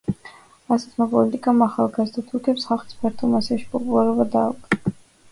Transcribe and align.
ასეთმა 0.75 1.05
პოლიტიკამ 1.09 1.59
ახალგაზრდა 1.65 2.23
თურქებს 2.31 2.65
ხალხის 2.69 2.97
ფართო 3.03 3.29
მასებში 3.35 3.67
პოპულარობა 3.75 4.27
დაუკარგა. 4.37 4.95